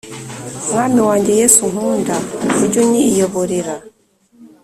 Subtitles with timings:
[0.71, 2.15] Mwami wanjye Yesu nkunda,
[2.63, 3.75] ujy’ unyiyoborera.